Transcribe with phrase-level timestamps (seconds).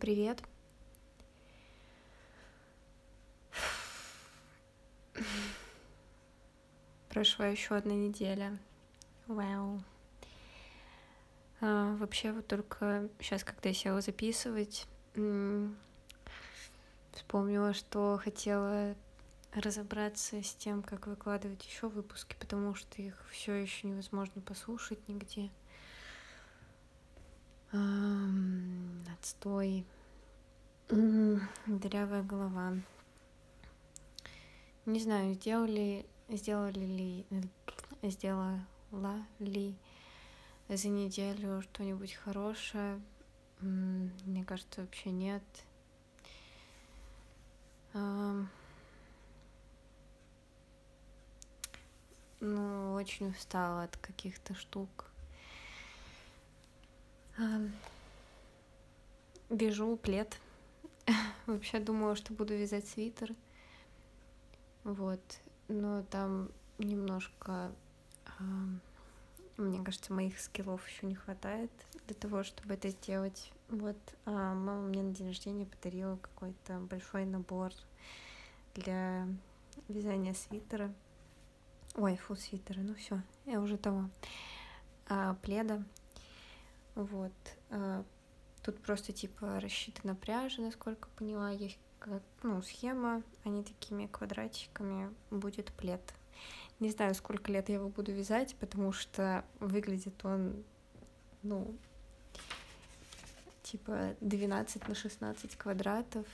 [0.00, 0.42] Привет.
[7.10, 8.58] Прошла еще одна неделя.
[9.26, 9.82] Вау.
[11.60, 14.86] А, вообще, вот только сейчас, когда я села записывать,
[17.12, 18.96] вспомнила, что хотела
[19.52, 25.50] разобраться с тем, как выкладывать еще выпуски, потому что их все еще невозможно послушать нигде.
[29.12, 29.84] Отстой.
[30.88, 32.74] Дырявая голова.
[34.86, 37.26] Не знаю, сделали, сделали ли,
[38.02, 38.60] сделала
[39.40, 39.76] ли
[40.68, 43.00] за неделю что-нибудь хорошее.
[43.60, 45.42] Мне кажется, вообще нет.
[52.40, 55.10] Ну, очень устала от каких-то штук.
[59.50, 60.38] Вяжу плед.
[61.46, 63.34] Вообще думала, что буду вязать свитер.
[64.84, 65.20] Вот.
[65.68, 67.72] Но там немножко,
[69.56, 71.70] мне кажется, моих скиллов еще не хватает
[72.06, 73.52] для того, чтобы это сделать.
[73.68, 73.96] Вот.
[74.26, 77.72] А мама мне на день рождения подарила какой-то большой набор
[78.74, 79.26] для
[79.88, 80.92] вязания свитера.
[81.96, 84.10] Ой, фу, свитера, ну все, я уже того.
[85.08, 85.84] А, пледа.
[86.94, 87.32] Вот.
[87.70, 88.04] А,
[88.62, 91.50] тут просто типа рассчитана пряжа, насколько поняла.
[91.50, 96.02] Есть как, ну, схема, они такими квадратиками будет плед.
[96.80, 100.64] Не знаю, сколько лет я его буду вязать, потому что выглядит он,
[101.42, 101.74] ну,
[103.62, 106.26] типа 12 на 16 квадратов.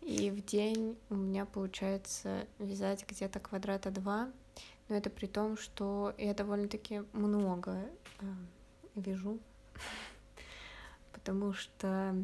[0.00, 4.30] И в день у меня получается вязать где-то квадрата два,
[4.88, 7.88] но это при том, что я довольно-таки много
[8.20, 8.24] э,
[8.94, 9.38] вяжу,
[11.12, 12.14] потому что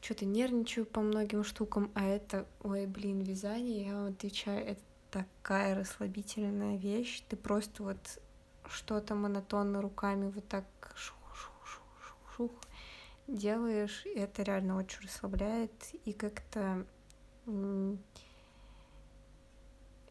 [0.00, 4.80] что-то нервничаю по многим штукам, а это, ой, блин, вязание, я вам отвечаю, это
[5.10, 8.20] такая расслабительная вещь, ты просто вот
[8.66, 10.64] что-то монотонно руками вот так
[10.94, 12.50] шух-шух-шух-шух
[13.26, 15.72] делаешь, и это реально очень расслабляет,
[16.04, 16.86] и как-то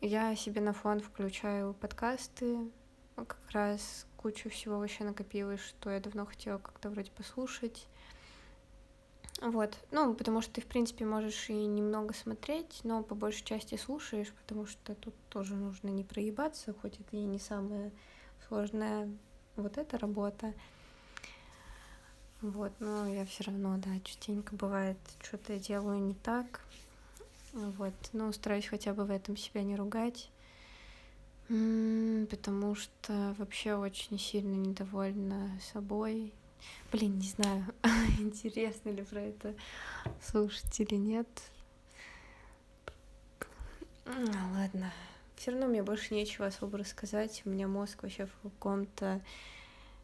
[0.02, 2.72] я себе на фон включаю подкасты,
[3.16, 7.88] как раз кучу всего вообще накопилось, что я давно хотела как-то вроде послушать.
[9.41, 13.75] Вот, ну, потому что ты, в принципе, можешь и немного смотреть, но по большей части
[13.75, 17.91] слушаешь, потому что тут тоже нужно не проебаться, хоть это и не самая
[18.47, 19.09] сложная
[19.57, 20.53] вот эта работа.
[22.41, 26.61] Вот, но я все равно, да, частенько бывает, что-то я делаю не так.
[27.51, 30.29] Вот, но стараюсь хотя бы в этом себя не ругать
[32.30, 36.34] потому что вообще очень сильно недовольна собой.
[36.91, 37.66] Блин, не знаю,
[38.19, 39.53] интересно ли про это
[40.22, 41.28] слушать или нет.
[44.06, 44.91] Ладно.
[45.36, 47.44] Все равно мне больше нечего особо рассказать.
[47.46, 49.22] У меня мозг вообще в каком-то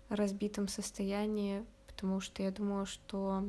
[0.09, 3.43] разбитом состоянии, потому что я думала, что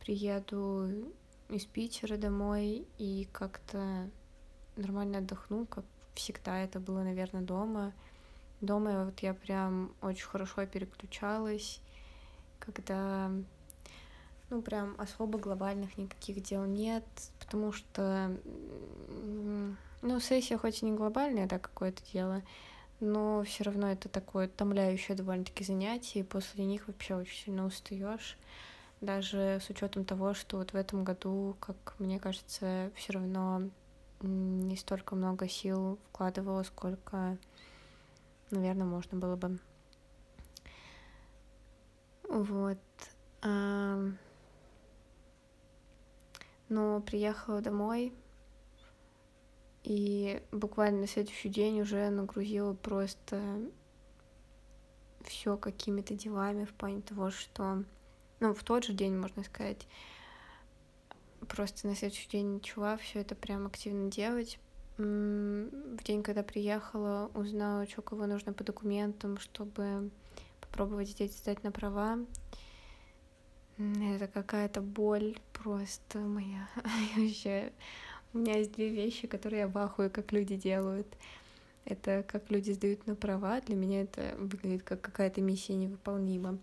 [0.00, 1.12] приеду
[1.48, 4.10] из Питера домой и как-то
[4.76, 5.84] нормально отдохну, как
[6.20, 7.92] всегда это было, наверное, дома.
[8.60, 11.80] Дома вот я прям очень хорошо переключалась,
[12.58, 13.30] когда
[14.50, 17.04] ну, прям особо глобальных никаких дел нет,
[17.38, 18.36] потому что,
[20.02, 22.42] ну, сессия хоть и не глобальная, да, какое-то дело,
[22.98, 28.36] но все равно это такое томляющее довольно-таки занятие, и после них вообще очень сильно устаешь,
[29.00, 33.70] даже с учетом того, что вот в этом году, как мне кажется, все равно
[34.20, 37.38] не столько много сил вкладывала, сколько,
[38.50, 39.58] наверное, можно было бы.
[42.28, 42.78] Вот.
[46.68, 48.12] Но приехала домой,
[49.82, 53.42] и буквально на следующий день уже нагрузила просто
[55.22, 57.84] все какими-то делами в плане того, что,
[58.38, 59.88] ну, в тот же день, можно сказать,
[61.50, 64.58] просто на следующий день начала все это прям активно делать.
[64.96, 70.10] В день, когда приехала, узнала, что кого нужно по документам, чтобы
[70.60, 72.18] попробовать здесь сдать на права.
[73.78, 76.68] Это какая-то боль просто моя.
[77.16, 77.72] Вообще,
[78.34, 81.06] у меня есть две вещи, которые я бахую, как люди делают.
[81.86, 83.60] Это как люди сдают на права.
[83.62, 86.58] Для меня это выглядит как какая-то миссия невыполнима.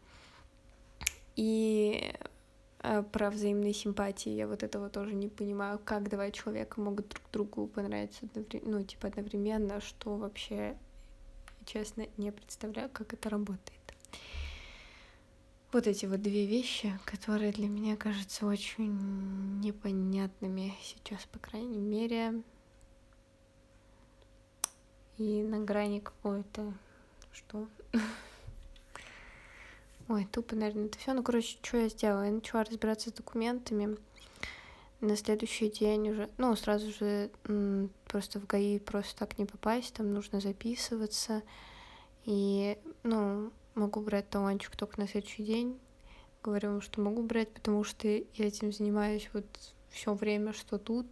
[1.36, 2.14] И
[3.12, 4.30] про взаимные симпатии.
[4.30, 8.84] Я вот этого тоже не понимаю, как два человека могут друг другу понравиться одновременно, ну,
[8.84, 10.78] типа одновременно, что вообще,
[11.66, 13.78] честно, не представляю, как это работает.
[15.74, 22.42] Вот эти вот две вещи, которые для меня кажутся очень непонятными сейчас, по крайней мере.
[25.18, 26.74] И на грани какой-то...
[27.32, 27.68] Что?
[30.10, 31.14] Ой, тупо, наверное, это все.
[31.14, 32.24] Ну, короче, что я сделала?
[32.24, 33.98] Я начала разбираться с документами.
[35.02, 37.30] На следующий день уже, ну, сразу же
[38.06, 41.44] просто в ГАИ просто так не попасть, там нужно записываться.
[42.26, 45.80] И, ну, могу брать талончик только на следующий день.
[46.42, 49.46] Говорю вам, что могу брать, потому что я этим занимаюсь вот
[49.90, 51.06] все время, что тут.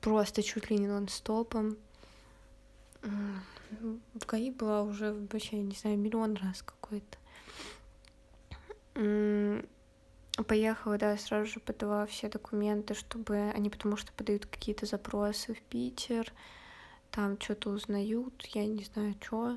[0.00, 1.76] Просто чуть ли не нон-стопом.
[3.02, 7.18] В ГАИ была уже вообще, не знаю, миллион раз какой-то.
[10.46, 15.62] Поехала, да, сразу же подала все документы, чтобы они, потому что подают какие-то запросы в
[15.62, 16.32] Питер,
[17.10, 19.56] там что-то узнают, я не знаю, что.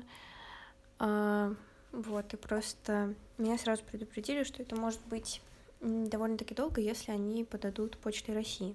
[0.98, 1.54] А,
[1.92, 5.42] вот, и просто меня сразу предупредили, что это может быть
[5.80, 8.74] довольно-таки долго, если они подадут почтой России,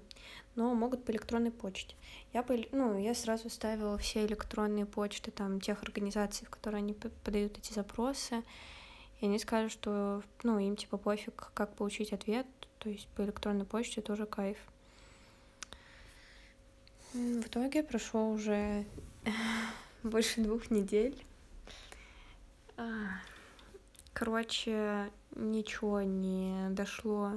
[0.54, 1.94] но могут по электронной почте.
[2.32, 6.94] Я, по, ну, я сразу ставила все электронные почты там тех организаций, в которые они
[6.94, 8.42] подают эти запросы,
[9.20, 12.46] и они сказали, что, ну, им типа пофиг, как получить ответ,
[12.78, 14.58] то есть по электронной почте тоже кайф.
[17.12, 18.84] В итоге прошло уже
[20.02, 21.24] больше двух недель.
[22.76, 23.06] А,
[24.12, 27.32] короче, ничего не дошло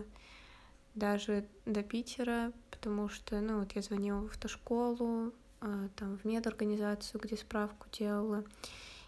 [0.96, 7.22] даже до Питера, потому что, ну, вот я звонила в автошколу, а, там, в медорганизацию,
[7.22, 8.44] где справку делала,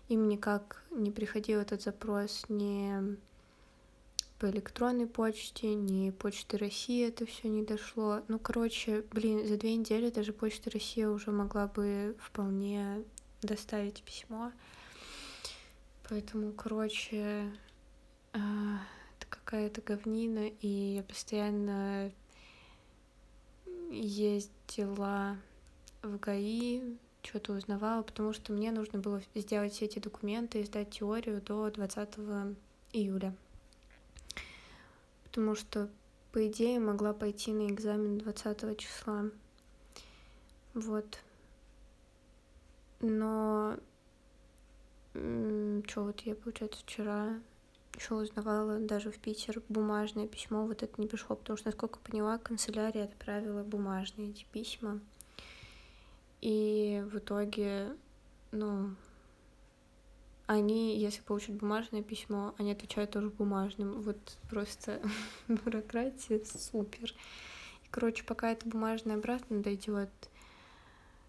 [0.10, 3.18] им никак не приходил этот запрос ни
[4.40, 8.22] по электронной почте, ни почты России это все не дошло.
[8.28, 13.04] Ну, короче, блин, за две недели даже почта России уже могла бы вполне
[13.44, 14.52] доставить письмо.
[16.10, 17.52] Поэтому, короче,
[18.34, 18.80] а,
[19.18, 22.12] это какая-то говнина, и я постоянно
[23.92, 25.38] ездила
[26.02, 30.90] в ГАИ, что-то узнавала, потому что мне нужно было сделать все эти документы и сдать
[30.92, 32.10] теорию до 20
[32.94, 33.36] июля.
[35.24, 35.90] Потому что,
[36.32, 39.26] по идее, могла пойти на экзамен 20 числа.
[40.74, 41.20] Вот.
[43.00, 43.78] Но
[45.14, 47.40] что вот я, получается, вчера
[47.96, 52.38] еще узнавала даже в Питер бумажное письмо, вот это не пришло, потому что, насколько поняла,
[52.38, 55.02] канцелярия отправила бумажные эти письма.
[56.42, 57.96] И в итоге,
[58.52, 58.96] ну,
[60.48, 64.02] они, если получат бумажное письмо, они отвечают тоже бумажным.
[64.02, 64.18] Вот
[64.50, 65.02] просто
[65.48, 67.14] бюрократия супер.
[67.84, 70.10] И, короче, пока это бумажное обратно дойдет,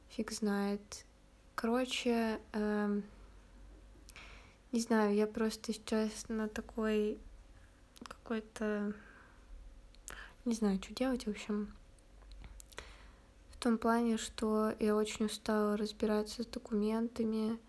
[0.09, 1.05] фиг знает.
[1.55, 3.01] Короче, э,
[4.73, 7.19] не знаю, я просто сейчас на такой
[8.09, 8.95] какой-то...
[10.47, 11.73] Не знаю, что делать, в общем
[13.63, 17.61] том плане, что я очень устала разбираться с документами,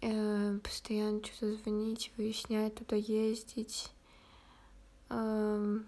[0.00, 3.92] э, постоянно что-то звонить, выяснять, туда ездить.
[5.10, 5.78] Э,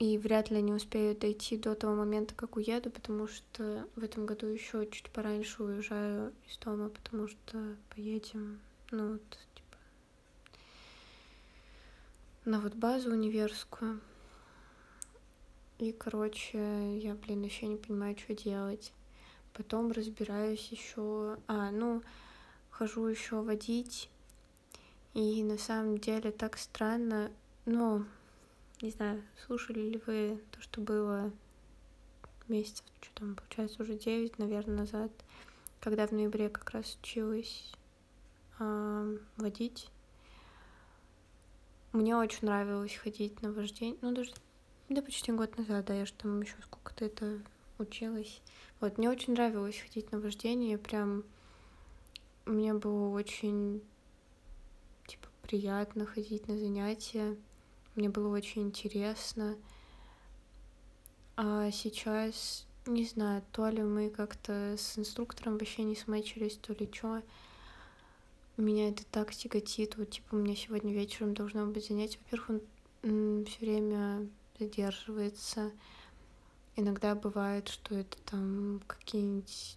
[0.00, 4.26] и вряд ли они успеют дойти до того момента, как уеду, потому что в этом
[4.26, 8.58] году еще чуть пораньше уезжаю из дома, потому что поедем,
[8.90, 9.76] ну вот, типа,
[12.46, 14.00] на вот базу универскую.
[15.80, 18.92] И, короче, я, блин, еще не понимаю, что делать.
[19.54, 21.38] Потом разбираюсь еще.
[21.46, 22.02] А, ну,
[22.68, 24.10] хожу еще водить.
[25.14, 27.30] И на самом деле так странно.
[27.64, 28.04] Ну,
[28.82, 31.32] не знаю, слушали ли вы то, что было
[32.46, 35.10] месяцев, что там, получается, уже 9, наверное, назад,
[35.80, 37.72] когда в ноябре как раз училась
[38.58, 39.88] э, водить.
[41.92, 43.96] Мне очень нравилось ходить на вождение.
[44.02, 44.32] Ну, даже
[44.90, 47.40] да, почти год назад, да, я же там еще сколько-то это
[47.78, 48.40] училась.
[48.80, 51.24] Вот, мне очень нравилось ходить на вождение, прям
[52.44, 53.82] мне было очень,
[55.06, 57.36] типа, приятно ходить на занятия,
[57.94, 59.56] мне было очень интересно.
[61.36, 66.88] А сейчас, не знаю, то ли мы как-то с инструктором вообще не смачились, то ли
[66.92, 67.22] что.
[68.56, 69.96] Меня это так тяготит.
[69.96, 72.18] Вот, типа, у меня сегодня вечером должно быть занятие.
[72.24, 72.60] Во-первых,
[73.02, 74.28] он все время
[74.60, 75.72] задерживается.
[76.76, 79.76] Иногда бывает, что это там какие-нибудь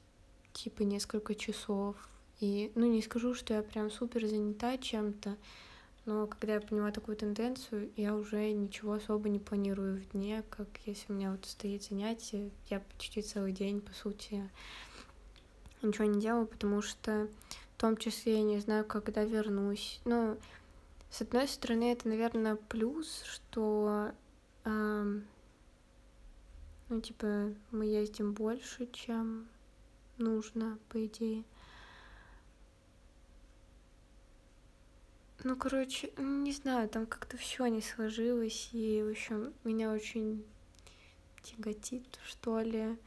[0.54, 1.96] типа несколько часов.
[2.40, 5.38] И, ну, не скажу, что я прям супер занята чем-то,
[6.06, 10.68] но когда я поняла такую тенденцию, я уже ничего особо не планирую в дне, как
[10.86, 14.50] если у меня вот стоит занятие, я почти целый день, по сути,
[15.82, 17.30] ничего не делаю, потому что
[17.84, 20.00] том числе я не знаю, когда вернусь.
[20.06, 20.38] Ну,
[21.10, 24.12] с одной стороны, это, наверное, плюс, что,
[24.66, 25.24] ну,
[27.02, 29.48] типа, мы ездим больше, чем
[30.18, 31.44] нужно, по идее.
[35.44, 40.46] Ну, короче, не знаю, там как-то все не сложилось, и, в общем, меня очень
[41.42, 42.98] тяготит, что ли,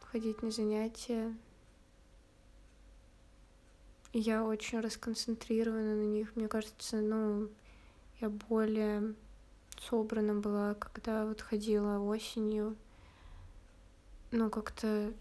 [0.00, 1.32] ходить на занятия.
[4.12, 6.34] Я очень расконцентрирована на них.
[6.36, 7.48] Мне кажется, ну,
[8.22, 9.14] я более
[9.80, 12.76] собрана была, когда вот ходила осенью.
[14.30, 15.12] Ну, как-то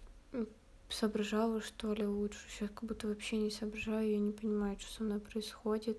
[0.89, 2.39] соображала, что ли, лучше.
[2.47, 5.97] Сейчас как будто вообще не соображаю, я не понимаю, что со мной происходит.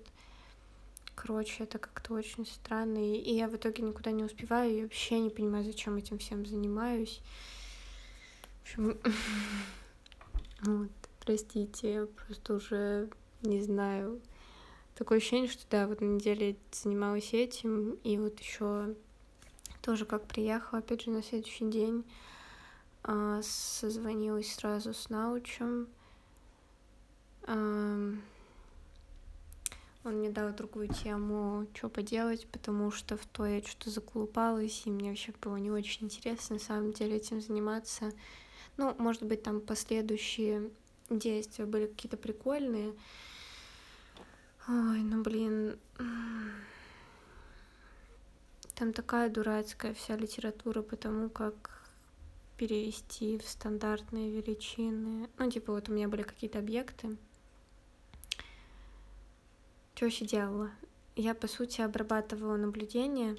[1.14, 2.99] Короче, это как-то очень странно.
[2.99, 7.21] И я в итоге никуда не успеваю, и вообще не понимаю, зачем этим всем занимаюсь.
[8.59, 8.99] В общем,
[10.62, 10.90] вот,
[11.25, 13.11] простите, я просто уже
[13.42, 14.21] не знаю.
[15.02, 18.94] Такое ощущение, что да, вот на неделе занималась этим, и вот еще
[19.80, 22.04] тоже как приехала, опять же, на следующий день
[23.02, 25.88] а, созвонилась сразу с научем.
[27.49, 28.21] Он
[30.04, 35.09] мне дал другую тему, что поделать, потому что в то я что-то заколупалась, и мне
[35.11, 38.12] вообще было не очень интересно на самом деле этим заниматься.
[38.76, 40.71] Ну, может быть, там последующие
[41.11, 42.94] действия были какие-то прикольные.
[44.69, 45.78] Ой, ну блин.
[48.75, 51.83] Там такая дурацкая вся литература, потому как
[52.57, 55.28] перевести в стандартные величины.
[55.37, 57.16] Ну, типа, вот у меня были какие-то объекты.
[59.95, 60.71] Что вообще делала?
[61.16, 63.37] Я, по сути, обрабатывала наблюдения,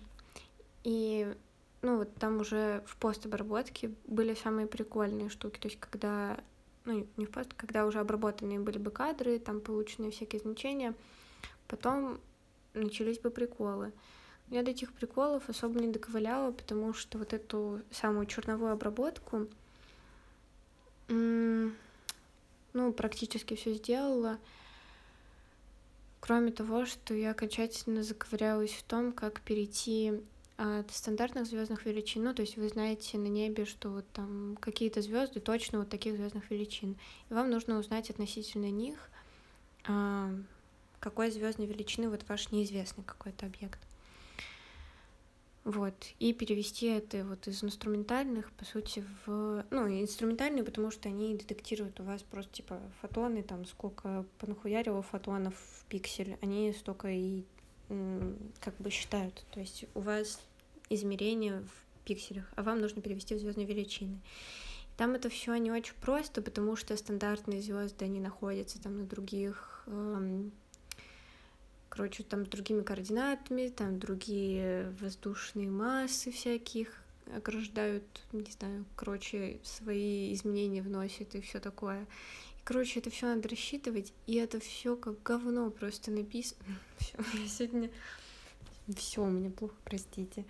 [0.83, 1.35] и,
[1.81, 6.39] ну, вот там уже в постобработке были самые прикольные штуки, то есть, когда,
[6.85, 10.93] ну, не в пост, когда уже обработанные были бы кадры, там полученные всякие значения,
[11.67, 12.19] потом
[12.73, 13.91] начались бы приколы.
[14.49, 19.47] Я до этих приколов особо не доковыляла, потому что вот эту самую черновую обработку,
[21.07, 21.71] ну,
[22.93, 24.37] практически все сделала.
[26.19, 30.21] Кроме того, что я окончательно заковырялась в том, как перейти
[30.57, 35.01] от стандартных звездных величин, ну, то есть вы знаете на небе, что вот там какие-то
[35.01, 36.97] звезды точно вот таких звездных величин,
[37.29, 39.09] и вам нужно узнать относительно них,
[39.85, 40.31] а,
[40.99, 43.79] какой звездной величины вот ваш неизвестный какой-то объект.
[45.63, 49.65] Вот, и перевести это вот из инструментальных, по сути, в...
[49.69, 55.55] Ну, инструментальные, потому что они детектируют у вас просто, типа, фотоны, там, сколько понахуярило фотонов
[55.55, 57.45] в пиксель, они столько и
[58.59, 59.43] как бы считают.
[59.51, 60.39] То есть у вас
[60.89, 64.19] измерения в пикселях, а вам нужно перевести в звездные величины.
[64.97, 69.83] Там это все не очень просто, потому что стандартные звезды, они находятся там на других
[69.87, 70.51] эм,
[71.93, 77.03] короче, там другими координатами, там другие воздушные массы всяких
[77.35, 82.07] ограждают, не знаю, короче, свои изменения вносят и все такое.
[82.63, 86.79] Короче, это все надо рассчитывать, и это все как говно просто написано.
[86.97, 87.17] Все,
[87.47, 87.89] сегодня
[88.95, 90.45] все меня плохо, простите.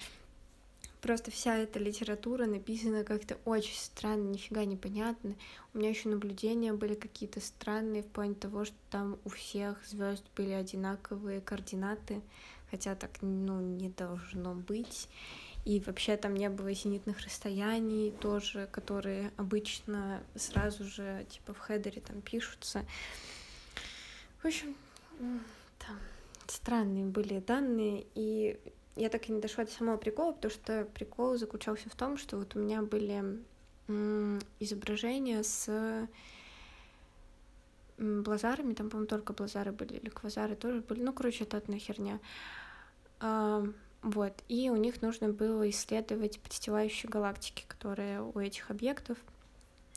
[1.01, 5.35] Просто вся эта литература написана как-то очень странно, нифига непонятно.
[5.73, 10.23] У меня еще наблюдения были какие-то странные в плане того, что там у всех звезд
[10.35, 12.21] были одинаковые координаты,
[12.71, 15.09] хотя так ну, не должно быть.
[15.65, 22.01] И вообще там не было зенитных расстояний тоже, которые обычно сразу же типа в хедере
[22.01, 22.85] там пишутся.
[24.41, 24.75] В общем,
[25.79, 25.97] там
[26.47, 28.59] странные были данные, и
[28.97, 32.37] я так и не дошла до самого прикола, потому что прикол заключался в том, что
[32.37, 33.39] вот у меня были
[34.59, 36.07] изображения с
[37.97, 42.19] блазарами, там, по-моему, только блазары были, или квазары тоже были, ну, короче, это одна херня.
[44.03, 49.17] Вот, и у них нужно было исследовать подстилающие галактики, которые у этих объектов.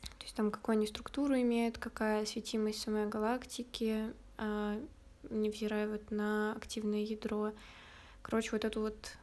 [0.01, 4.81] То есть там какую они структуру имеют, какая светимость самой галактики, а,
[5.29, 7.51] невзирая вот на активное ядро,
[8.27, 9.13] Короче, вот эту вот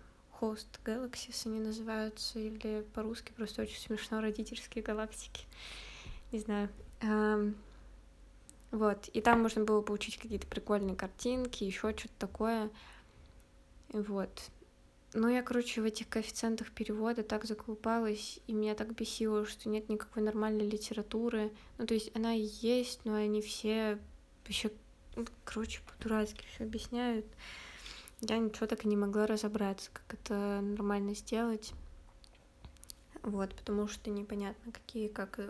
[0.41, 5.45] Host Galaxies они называются, или по-русски просто очень смешно родительские галактики.
[6.33, 6.71] Не знаю.
[8.71, 12.71] Вот, и там можно было получить какие-то прикольные картинки, еще что-то такое.
[13.93, 14.51] Вот.
[15.15, 19.89] Ну, я, короче, в этих коэффициентах перевода так заколупалась, и меня так бесило, что нет
[19.89, 21.53] никакой нормальной литературы.
[21.79, 23.99] Ну, то есть она есть, но они все
[24.45, 24.71] вообще,
[25.15, 27.27] ну, короче, по-дурацки все объясняют
[28.21, 31.73] я ничего так и не могла разобраться, как это нормально сделать.
[33.23, 35.41] Вот, потому что непонятно, какие, как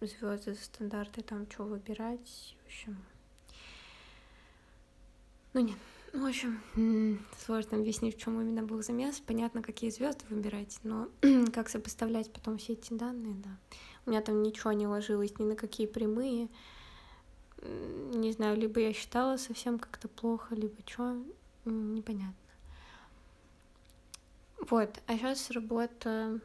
[0.00, 2.96] звезды, стандарты, там что выбирать, в общем.
[5.52, 5.78] Ну нет,
[6.18, 9.20] в общем, сложно объяснить, в чем именно был замес.
[9.20, 11.08] Понятно, какие звезды выбирать, но
[11.52, 13.50] как сопоставлять потом все эти данные, да.
[14.06, 16.48] У меня там ничего не ложилось ни на какие прямые.
[17.62, 21.16] Не знаю, либо я считала совсем как-то плохо, либо что,
[21.64, 22.34] непонятно.
[24.60, 26.40] Вот, а сейчас работа,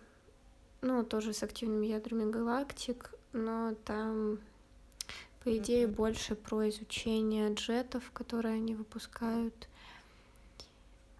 [0.82, 4.40] ну, тоже с активными ядрами галактик, но там,
[5.44, 9.68] по идее, больше про изучение джетов, которые они выпускают.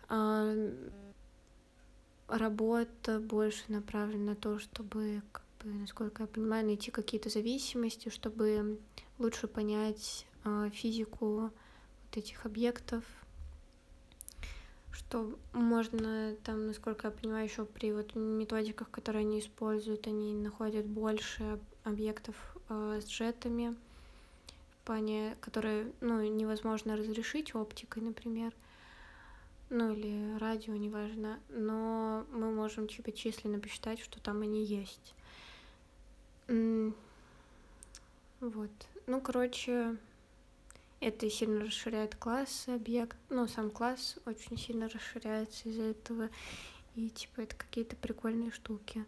[0.08, 0.54] А,
[2.28, 8.80] работа больше направлена на то, чтобы, как бы, насколько я понимаю, найти какие-то зависимости, чтобы
[9.20, 11.52] лучше понять а, физику
[12.06, 13.04] вот этих объектов,
[14.92, 20.86] что можно там, насколько я понимаю, еще при вот методиках, которые они используют, они находят
[20.86, 22.36] больше объектов
[22.70, 23.76] э, с джетами,
[24.84, 28.54] плане, которые, ну, невозможно разрешить оптикой, например,
[29.70, 35.16] ну или радио, неважно, но мы можем типа численно посчитать, что там они есть.
[38.40, 38.72] Вот.
[39.08, 39.98] Ну, короче,
[41.00, 46.30] это сильно расширяет класс, объект, ну, сам класс очень сильно расширяется из-за этого,
[46.96, 49.06] и, типа, это какие-то прикольные штуки.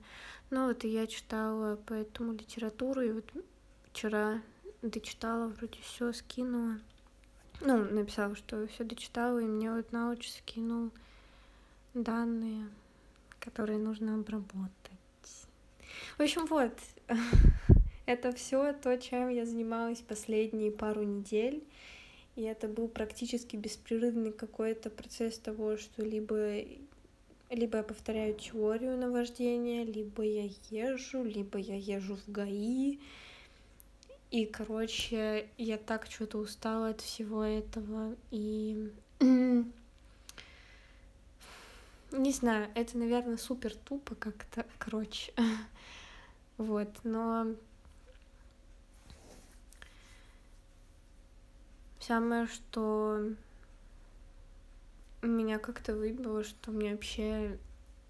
[0.50, 3.26] Ну, вот и я читала по этому литературу, и вот
[3.92, 4.42] вчера
[4.90, 6.80] дочитала, вроде все скинула.
[7.62, 10.92] Ну, написала, что все дочитала, и мне вот науч скинул
[11.94, 12.68] данные,
[13.40, 14.72] которые нужно обработать.
[16.18, 16.74] В общем, вот,
[18.06, 21.64] Это все то, чем я занималась последние пару недель.
[22.36, 26.60] И это был практически беспрерывный какой-то процесс того, что либо,
[27.50, 33.00] либо я повторяю теорию наваждения, либо я езжу, либо я езжу в ГАИ.
[34.36, 38.18] И, короче, я так что-то устала от всего этого.
[38.32, 38.92] И
[42.12, 45.32] не знаю, это, наверное, супер тупо как-то, короче.
[46.58, 47.48] Вот, но
[52.02, 53.30] Самое, что
[55.22, 57.58] меня как-то выбило, что мне вообще,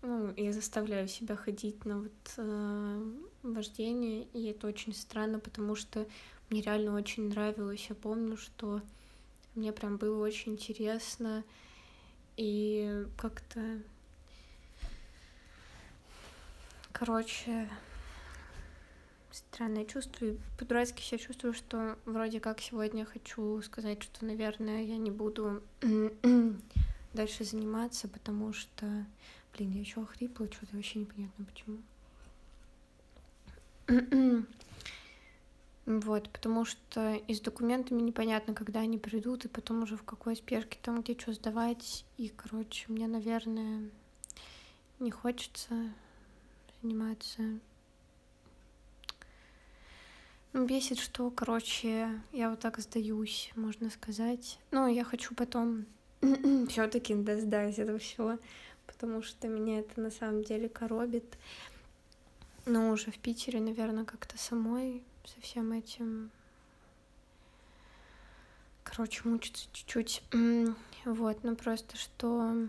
[0.05, 3.11] ну, я заставляю себя ходить на вот э,
[3.43, 6.05] вождение, и это очень странно, потому что
[6.49, 7.87] мне реально очень нравилось.
[7.89, 8.81] Я помню, что
[9.55, 11.43] мне прям было очень интересно,
[12.37, 13.81] и как-то,
[16.91, 17.69] короче,
[19.31, 20.25] странное чувство.
[20.25, 25.63] И по-дурацки себя чувствую, что вроде как сегодня хочу сказать, что, наверное, я не буду
[27.13, 29.05] дальше заниматься, потому что,
[29.55, 31.79] блин, я еще охрипла, что-то вообще непонятно почему.
[35.85, 40.35] Вот, потому что и с документами непонятно, когда они придут, и потом уже в какой
[40.35, 42.05] спешке там где что сдавать.
[42.17, 43.91] И, короче, мне, наверное,
[44.97, 45.93] не хочется
[46.81, 47.59] заниматься
[50.55, 54.57] Бесит, что, короче, я вот так сдаюсь, можно сказать.
[54.71, 55.85] Ну, я хочу потом
[56.69, 58.39] все-таки досдать это все,
[58.87, 61.37] потому что меня это на самом деле коробит.
[62.65, 66.31] Но уже в Питере, наверное, как-то самой со всем этим.
[68.83, 70.23] Короче, мучиться чуть-чуть.
[71.05, 72.67] Вот, ну просто что...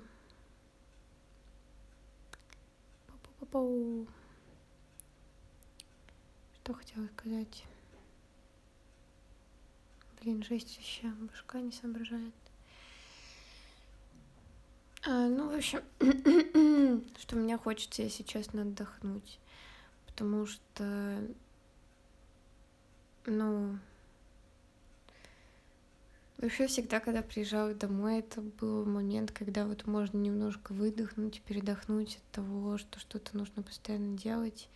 [6.55, 7.65] Что хотела сказать?
[10.21, 12.35] Блин, жесть вообще, башка не соображает.
[15.09, 15.83] А, ну, в общем,
[17.21, 19.39] что мне хочется, если честно, отдохнуть.
[20.07, 21.23] Потому что,
[23.25, 23.79] ну,
[26.39, 32.33] вообще всегда, когда приезжала домой, это был момент, когда вот можно немножко выдохнуть, передохнуть от
[32.33, 34.69] того, что что-то нужно постоянно делать.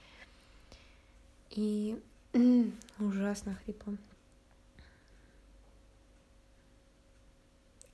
[1.50, 2.00] И
[3.00, 3.96] ужасно хрипло.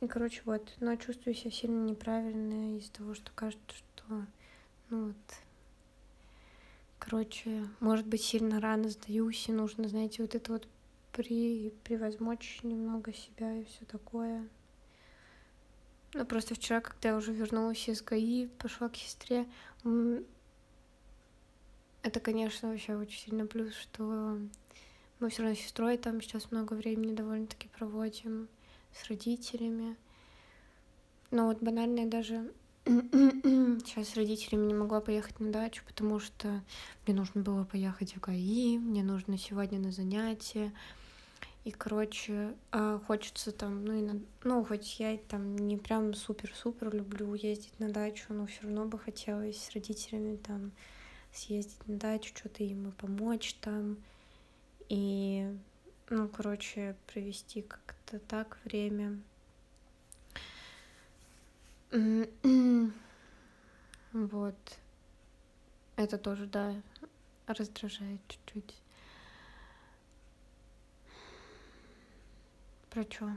[0.00, 4.26] И, короче, вот, но чувствую себя сильно неправильно из-за того, что кажется, что,
[4.90, 5.16] ну вот,
[6.98, 10.68] короче, может быть, сильно рано сдаюсь, и нужно, знаете, вот это вот
[11.12, 14.46] при, превозмочь немного себя и все такое.
[16.12, 19.46] Ну, просто вчера, когда я уже вернулась из ГАИ, пошла к сестре,
[22.02, 24.38] это, конечно, вообще очень сильно плюс, что
[25.18, 28.48] мы все равно с сестрой там сейчас много времени довольно-таки проводим
[28.96, 29.96] с родителями.
[31.30, 32.52] Но вот банальная даже
[32.86, 36.62] Сейчас с родителями не могла поехать на дачу, потому что
[37.04, 40.72] мне нужно было поехать в ГАИ, мне нужно сегодня на занятия.
[41.64, 44.20] И, короче, а, хочется там, ну, и на...
[44.44, 49.00] ну, хоть я там не прям супер-супер люблю ездить на дачу, но все равно бы
[49.00, 50.70] хотелось с родителями там
[51.32, 53.96] съездить на дачу, что-то им и помочь там.
[54.88, 55.52] И,
[56.08, 59.20] ну, короче, провести как-то так время.
[64.12, 64.78] Вот.
[65.96, 66.74] Это тоже, да,
[67.46, 68.74] раздражает чуть-чуть.
[72.90, 73.30] Про что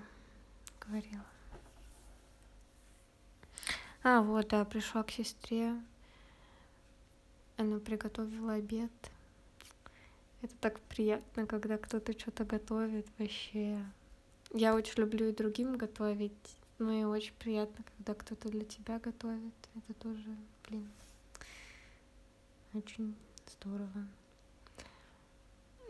[0.79, 1.25] говорила?
[4.03, 5.73] А, вот, да, пришла к сестре.
[7.57, 8.91] Она приготовила обед.
[10.41, 13.83] Это так приятно, когда кто-то что-то готовит вообще.
[14.53, 16.31] Я очень люблю и другим готовить.
[16.79, 19.53] Ну и очень приятно, когда кто-то для тебя готовит.
[19.75, 20.35] Это тоже,
[20.67, 20.89] блин,
[22.73, 23.15] очень
[23.59, 24.07] здорово.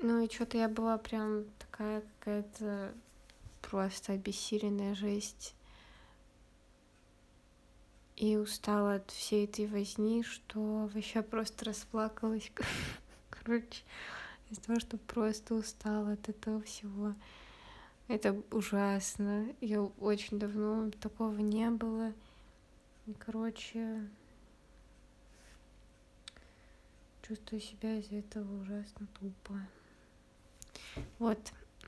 [0.01, 2.93] Ну и что-то я была прям такая какая-то
[3.61, 5.53] просто обессиленная жесть.
[8.15, 12.51] И устала от всей этой возни, что вообще просто расплакалась.
[13.29, 13.83] Короче,
[14.49, 17.13] из-за того, что просто устала от этого всего.
[18.07, 19.47] Это ужасно.
[19.61, 22.13] Я очень давно такого не было.
[23.05, 24.07] И, короче,
[27.21, 29.59] чувствую себя из-за этого ужасно тупо.
[31.19, 31.39] Вот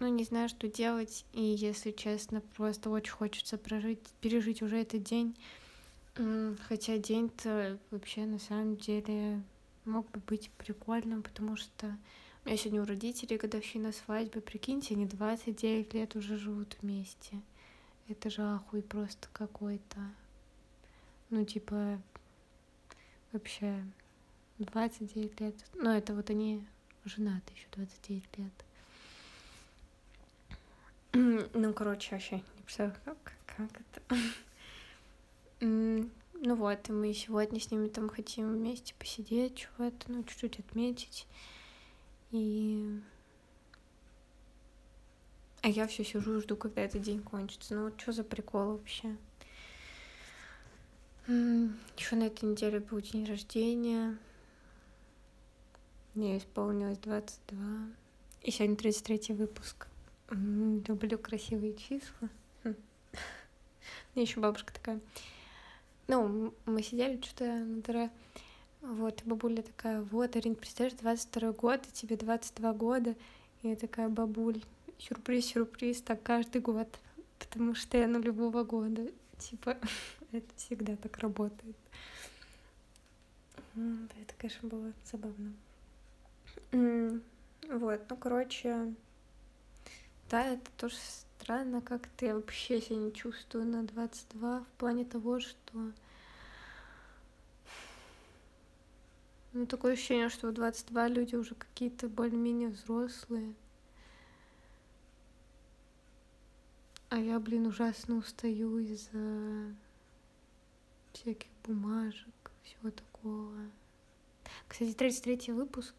[0.02, 5.04] ну, не знаю, что делать, и, если честно, просто очень хочется прожить, пережить уже этот
[5.04, 5.38] день,
[6.68, 9.44] хотя день-то вообще на самом деле
[9.86, 11.96] мог бы быть прикольным, потому что
[12.44, 17.40] у меня сегодня у родителей годовщина свадьбы, прикиньте, они 29 лет уже живут вместе.
[18.08, 19.98] Это же ахуй просто какой-то.
[21.30, 22.02] Ну, типа,
[23.32, 23.84] вообще
[24.58, 25.56] 29 лет.
[25.76, 26.66] Ну, это вот они
[27.06, 28.54] женаты еще 29 лет.
[31.54, 34.02] Ну, короче, вообще не представляю, как, как это.
[36.44, 41.28] Ну вот, и мы сегодня с ними там хотим вместе посидеть, чего-то, ну, чуть-чуть отметить.
[42.32, 43.00] И...
[45.62, 47.76] А я все сижу и жду, когда этот день кончится.
[47.76, 49.16] Ну что за прикол вообще?
[51.28, 54.18] Еще на этой неделе был день рождения.
[56.16, 57.58] Мне исполнилось 22.
[58.42, 59.88] И сегодня 33 выпуск.
[60.30, 62.30] Люблю красивые числа.
[62.64, 62.76] Хм.
[64.16, 65.00] Мне еще бабушка такая.
[66.08, 67.46] Ну, мы сидели что-то
[67.86, 68.10] на.
[68.82, 73.16] Вот, бабуля такая, вот, Арин, представляешь, 22 год, и тебе 22 года.
[73.62, 74.62] И я такая, бабуль,
[74.98, 76.88] сюрприз, сюрприз, так каждый год.
[77.38, 79.08] Потому что я нулевого года.
[79.38, 79.78] Типа,
[80.32, 81.76] это всегда так работает.
[83.76, 85.54] Это, конечно, было забавно.
[87.70, 88.94] Вот, ну, короче,
[90.30, 90.96] да, это тоже
[91.40, 95.92] странно, как-то я вообще себя не чувствую на 22 в плане того, что...
[99.54, 103.54] Ну, такое ощущение, что в 22 люди уже какие-то более-менее взрослые.
[107.10, 109.76] А я, блин, ужасно устаю из-за
[111.12, 113.54] всяких бумажек, всего такого.
[114.70, 115.94] Кстати, 33 выпуск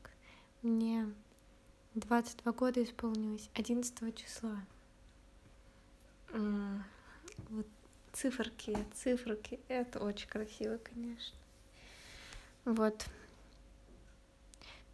[0.63, 1.13] мне
[1.95, 4.65] 22 года исполнилось 11 числа.
[6.31, 7.67] Вот
[8.15, 11.37] циферки, циферки, это очень красиво, конечно.
[12.65, 13.05] Вот.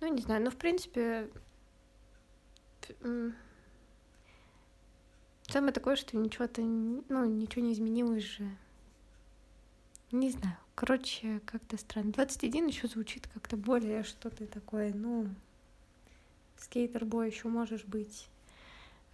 [0.00, 1.28] Ну, не знаю, ну, в принципе,
[5.48, 8.48] самое такое, что ничего-то, ну, ничего не изменилось же.
[10.12, 10.56] Не знаю.
[10.74, 12.12] Короче, как-то странно.
[12.12, 15.28] 21 еще звучит как-то более что-то такое, ну,
[16.56, 18.28] скейтер-бой еще можешь быть.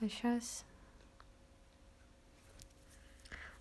[0.00, 0.64] А сейчас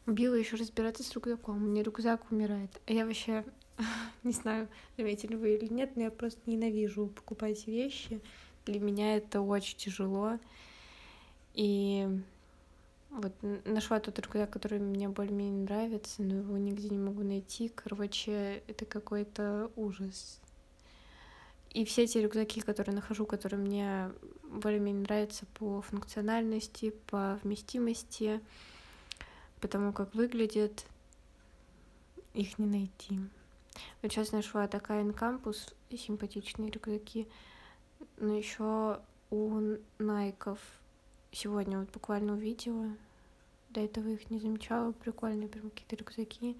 [0.05, 1.57] убила еще разбираться с рюкзаком.
[1.57, 2.81] У меня рюкзак умирает.
[2.87, 3.45] А я вообще
[4.23, 8.21] не знаю, заметили вы или нет, но я просто ненавижу покупать вещи.
[8.65, 10.39] Для меня это очень тяжело.
[11.53, 12.07] И
[13.09, 13.33] вот
[13.65, 17.69] нашла тот рюкзак, который мне более-менее нравится, но его нигде не могу найти.
[17.69, 20.39] Короче, это какой-то ужас.
[21.71, 24.11] И все эти рюкзаки, которые нахожу, которые мне
[24.43, 28.39] более-менее нравятся по функциональности, по вместимости,
[29.59, 30.85] потому как выглядят,
[32.33, 33.19] их не найти.
[34.01, 37.27] Вот сейчас нашла такая Campus, симпатичные рюкзаки,
[38.17, 40.59] но еще у Найков
[41.31, 42.95] сегодня вот буквально увидела,
[43.69, 46.57] до этого их не замечала, прикольные прям какие-то рюкзаки,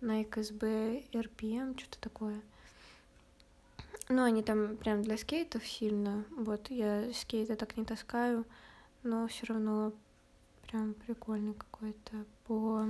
[0.00, 2.40] Nike SB RPM, что-то такое.
[4.08, 6.24] Ну, они там прям для скейтов сильно.
[6.30, 8.44] Вот, я скейты так не таскаю,
[9.04, 9.92] но все равно
[10.66, 12.24] прям прикольный какой-то.
[12.46, 12.86] По...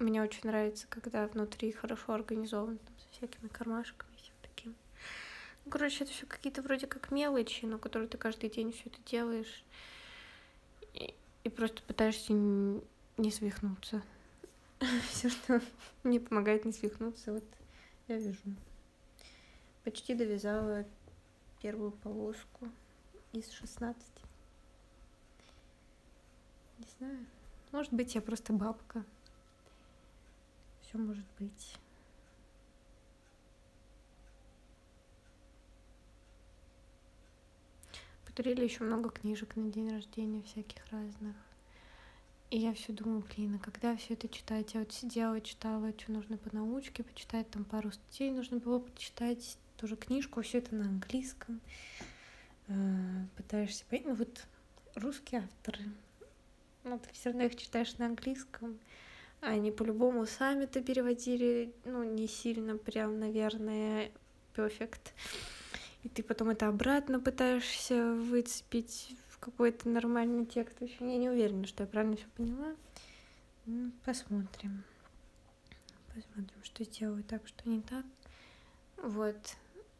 [0.00, 4.74] Мне очень нравится, когда внутри хорошо организован, там, со всякими кармашками, всем таким.
[5.66, 8.98] Ну, короче, это все какие-то вроде как мелочи, но которые ты каждый день все это
[9.04, 9.62] делаешь.
[10.94, 11.12] И,
[11.44, 14.02] и просто пытаешься не свихнуться.
[15.10, 15.60] Все, что
[16.02, 17.44] мне помогает не свихнуться, вот
[18.08, 18.40] я вижу.
[19.84, 20.86] Почти довязала
[21.60, 22.70] первую полоску
[23.32, 24.02] из 16.
[26.78, 27.26] Не знаю.
[27.70, 29.04] Может быть, я просто бабка.
[30.90, 31.76] Все может быть.
[38.26, 41.36] Подарили еще много книжек на день рождения всяких разных.
[42.50, 44.74] И я все думаю, блин, а когда все это читать?
[44.74, 49.58] Я вот сидела, читала, что нужно по научке почитать, там пару статей нужно было почитать,
[49.76, 51.60] тоже книжку, все это на английском.
[52.66, 54.44] А, пытаешься понять, ну вот
[54.96, 55.84] русские авторы,
[56.82, 58.76] ну ты все равно их читаешь на английском,
[59.40, 64.10] они по-любому сами-то переводили, ну не сильно прям, наверное,
[64.54, 65.14] перфект.
[66.02, 70.78] И ты потом это обратно пытаешься выцепить какой-то нормальный текст.
[70.80, 72.76] В я не уверена, что я правильно все поняла.
[73.66, 74.84] Ну, посмотрим.
[76.14, 78.04] Посмотрим, что сделаю так, что не так.
[78.96, 79.36] Вот.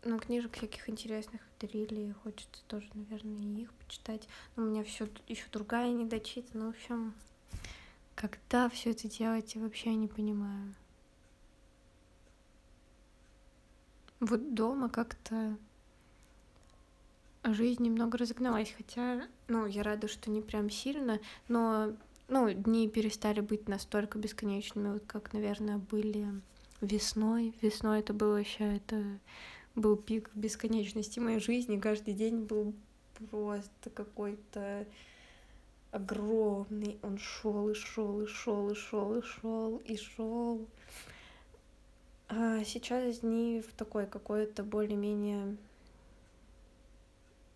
[0.04, 4.28] Ну, книжек всяких интересных дарили, хочется тоже, наверное, их почитать.
[4.56, 6.66] Но у меня все еще другая не дочитана.
[6.66, 7.14] В общем,
[8.20, 10.74] когда все это делать, я вообще не понимаю.
[14.20, 15.56] Вот дома как-то
[17.44, 21.94] жизнь немного разогналась, хотя, ну, я рада, что не прям сильно, но,
[22.28, 26.26] ну, дни перестали быть настолько бесконечными, вот как, наверное, были
[26.82, 27.54] весной.
[27.62, 29.02] Весной это было вообще, это
[29.74, 32.74] был пик бесконечности моей жизни, каждый день был
[33.30, 34.86] просто какой-то
[35.92, 40.66] огромный, он шел и шел и шел и шел и шел и шел.
[42.28, 45.56] А сейчас дни в такой какой-то более-менее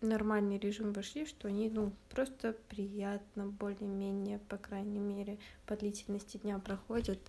[0.01, 6.59] нормальный режим вошли, что они, ну, просто приятно, более-менее, по крайней мере, по длительности дня
[6.59, 7.19] проходят.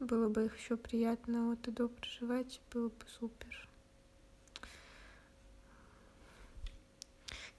[0.00, 3.68] Было бы их еще приятно вот и до проживать, было бы супер.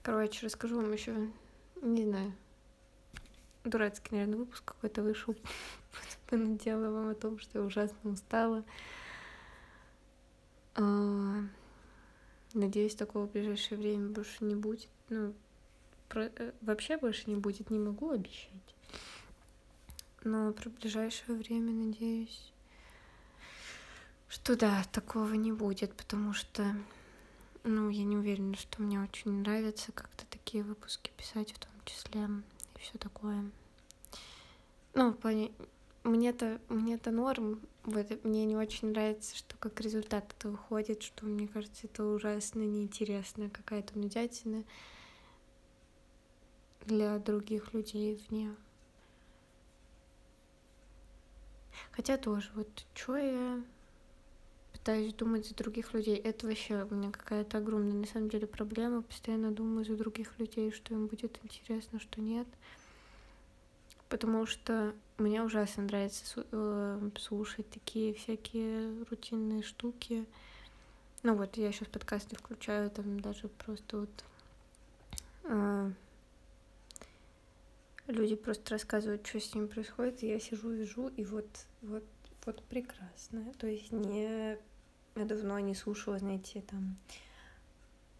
[0.06, 1.28] Короче, расскажу вам еще,
[1.82, 2.32] не знаю,
[3.64, 5.34] дурацкий, наверное, выпуск какой-то вышел.
[6.30, 8.62] Понадела вам о том, что я ужасно устала.
[10.76, 11.40] А,
[12.54, 14.90] надеюсь, такого в ближайшее время больше не будет.
[15.08, 15.34] Ну,
[16.08, 16.26] про...
[16.36, 18.76] Э, вообще больше не будет, не могу обещать.
[20.22, 22.52] Но про ближайшее время надеюсь,
[24.28, 26.76] что да, такого не будет, потому что,
[27.66, 32.28] ну, я не уверена, что мне очень нравится как-то такие выпуски писать в том числе
[32.76, 33.50] и все такое.
[34.94, 35.50] Ну, в плане,
[36.04, 41.48] мне-то мне-то норм, вот мне не очень нравится, что как результат это выходит, что мне
[41.48, 44.62] кажется, это ужасно неинтересная какая-то нудятина
[46.84, 48.54] для других людей вне.
[51.90, 53.60] Хотя тоже, вот что я
[54.86, 59.02] пытаюсь думать за других людей, это вообще у меня какая-то огромная на самом деле проблема,
[59.02, 62.46] постоянно думаю за других людей, что им будет интересно, что нет
[64.08, 70.24] потому что мне ужасно нравится э, слушать такие всякие рутинные штуки.
[71.24, 74.24] Ну вот, я сейчас подкасты включаю, там даже просто вот
[75.42, 75.90] э,
[78.06, 81.48] люди просто рассказывают, что с ними происходит, и я сижу, вижу, и вот,
[81.82, 82.04] вот,
[82.44, 83.52] вот прекрасно.
[83.58, 84.56] То есть не
[85.16, 86.96] я давно не слушала, знаете, там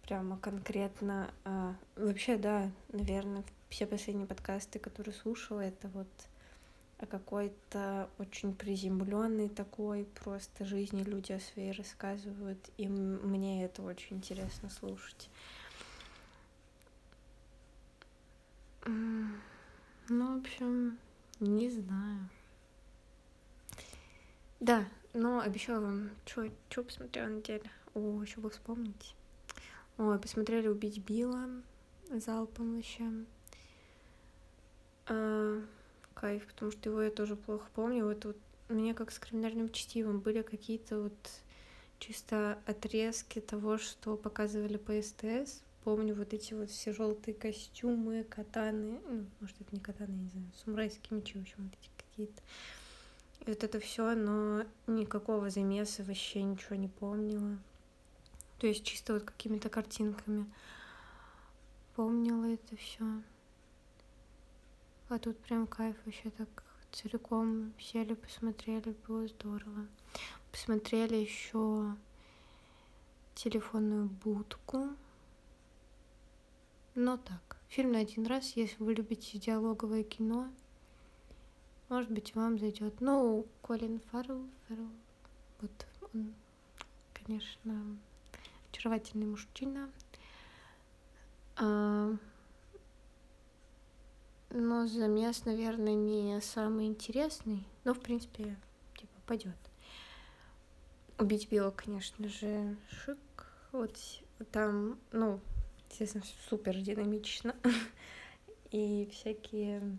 [0.02, 1.30] прямо конкретно.
[1.44, 6.08] А, вообще, да, наверное, все последние подкасты, которые слушала, это вот
[6.98, 14.16] о какой-то очень приземленной такой просто жизни люди о своей рассказывают, и мне это очень
[14.16, 15.28] интересно слушать.
[18.86, 19.34] Ну,
[20.08, 20.98] в общем,
[21.40, 22.28] не знаю.
[24.60, 24.84] Да,
[25.16, 27.70] но обещала вам, что посмотрела на неделе.
[27.94, 29.14] О, еще бы вспомнить.
[29.98, 31.48] Ой, посмотрели «Убить Билла»
[32.10, 33.10] залпом вообще.
[35.06, 35.62] А,
[36.14, 38.04] кайф, потому что его я тоже плохо помню.
[38.04, 38.36] Вот, вот
[38.68, 41.30] мне как с криминальным чтивом были какие-то вот
[41.98, 49.00] чисто отрезки того, что показывали по СТС помню вот эти вот все желтые костюмы, катаны,
[49.08, 52.42] ну, может, это не катаны, не знаю, самурайские мечи, в общем, вот эти какие-то.
[53.46, 57.58] Вот это все, но никакого замеса вообще ничего не помнила.
[58.58, 60.50] То есть чисто вот какими-то картинками
[61.94, 63.04] помнила это все.
[65.08, 69.86] А тут прям кайф вообще так целиком сели, посмотрели, было здорово.
[70.50, 71.94] Посмотрели еще
[73.34, 74.88] телефонную будку.
[76.96, 80.48] Но так, фильм на один раз, если вы любите диалоговое кино,
[81.88, 83.00] может быть, вам зайдет.
[83.00, 84.90] Ну, Колин Фаррелл, Фаррелл,
[85.60, 86.34] вот он,
[87.14, 87.98] конечно,
[88.70, 89.90] очаровательный мужчина.
[91.56, 92.12] А,
[94.50, 97.66] но замес, наверное, не самый интересный.
[97.84, 98.56] Но, в принципе,
[98.96, 99.56] типа, пойдет.
[101.18, 103.18] Убить Билла, конечно же, шик.
[103.72, 103.96] Вот
[104.52, 105.40] там, ну,
[105.90, 107.54] естественно, супер динамично.
[108.70, 109.98] И всякие...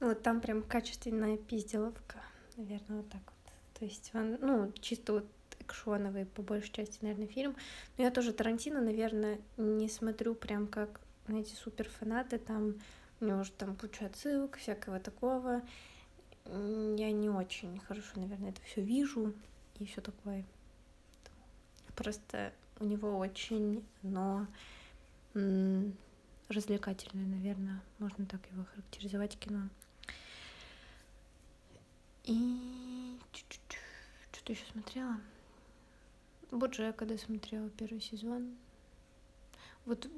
[0.00, 2.22] Вот там прям качественная пизделовка,
[2.56, 3.52] наверное, вот так вот.
[3.78, 5.26] То есть он, ну, чисто вот
[5.58, 7.54] экшоновый, по большей части, наверное, фильм.
[7.96, 12.74] Но я тоже Тарантино, наверное, не смотрю прям как, знаете, супер фанаты, там
[13.20, 15.62] у него уже там куча отсылок, всякого такого.
[16.46, 19.34] Я не очень хорошо, наверное, это все вижу
[19.78, 20.44] и все такое.
[21.94, 24.46] Просто у него очень, но
[26.48, 29.68] развлекательное, наверное, можно так его характеризовать кино.
[32.24, 35.20] И что-то еще смотрела.
[36.50, 38.56] Боджек, когда смотрела первый сезон.
[39.86, 40.08] Вот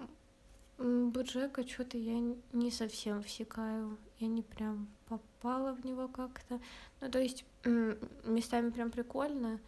[0.78, 2.18] Боджека что-то я
[2.52, 3.98] не совсем всекаю.
[4.18, 6.60] Я не прям попала в него как-то.
[7.00, 9.60] Ну, то есть местами прям прикольно,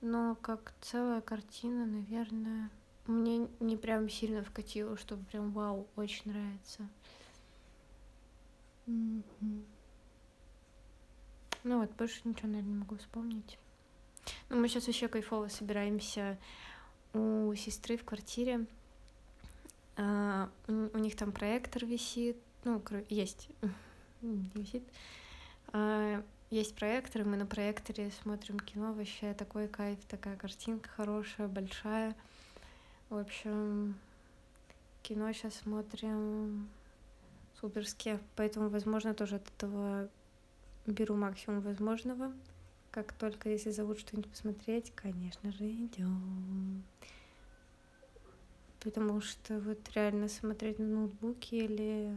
[0.00, 2.70] но как целая картина, наверное,
[3.06, 6.88] мне не прям сильно вкатило, чтобы прям вау, очень нравится.
[8.86, 9.64] Mm-hmm.
[11.64, 13.58] Ну вот, больше ничего, наверное, не могу вспомнить.
[14.48, 16.38] Ну, мы сейчас вообще кайфово собираемся
[17.12, 18.66] у сестры в квартире.
[19.96, 20.48] Uh,
[20.94, 23.48] у, них там проектор висит, ну, есть,
[24.22, 24.82] висит.
[25.72, 31.46] Uh, есть проектор, и мы на проекторе смотрим кино, вообще такой кайф, такая картинка хорошая,
[31.46, 32.16] большая.
[33.08, 33.94] В общем,
[35.02, 36.68] кино сейчас смотрим
[37.60, 40.08] суперски, поэтому, возможно, тоже от этого
[40.86, 42.32] беру максимум возможного.
[42.90, 46.82] Как только если зовут что-нибудь посмотреть, конечно же, идем.
[48.80, 52.16] Потому что вот реально смотреть на ноутбуке или